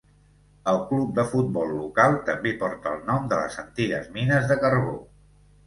El 0.69 0.79
club 0.91 1.11
de 1.19 1.25
futbol 1.33 1.69
local 1.81 2.17
també 2.31 2.55
porta 2.63 2.95
el 2.95 3.05
nom 3.13 3.29
de 3.35 3.43
les 3.45 3.61
antigues 3.67 4.11
mines 4.19 4.51
de 4.55 4.61
carbó. 4.67 4.99